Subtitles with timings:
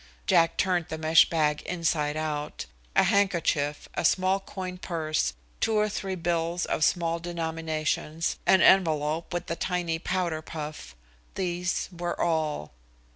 [0.25, 2.65] Jack turned the mesh bag inside out.
[2.95, 9.31] A handkerchief, a small coin purse, two or three bills of small denominations, an envelope
[9.31, 10.95] with a tiny powder puff
[11.35, 12.73] these were all.